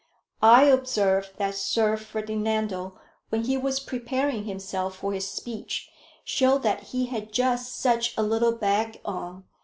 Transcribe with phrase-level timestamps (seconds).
[0.41, 5.91] I observed that Sir Ferdinando, when he was preparing himself for his speech,
[6.23, 9.43] showed that he had just such a little bag on.